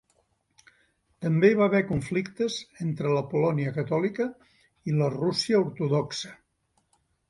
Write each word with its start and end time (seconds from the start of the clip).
També 1.25 1.51
hi 1.51 1.59
va 1.59 1.67
haver 1.71 1.81
conflictes 1.91 2.57
entre 2.87 3.13
la 3.19 3.23
Polònia 3.37 3.77
catòlica 3.79 4.31
i 4.93 5.01
la 5.01 5.15
Rússia 5.21 5.65
ortodoxa. 5.71 6.39